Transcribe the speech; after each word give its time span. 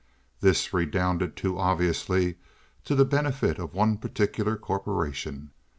This 0.39 0.73
redounded 0.73 1.35
too 1.35 1.59
obviously 1.59 2.37
to 2.85 2.95
the 2.95 3.05
benefit 3.05 3.59
of 3.59 3.75
one 3.75 3.97
particular 3.99 4.57
corporation. 4.57 5.51